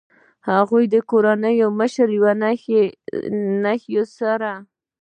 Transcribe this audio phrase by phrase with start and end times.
[0.43, 2.27] د هغوی د کورنۍ مشر یو
[3.63, 4.59] نشه يي سړی و.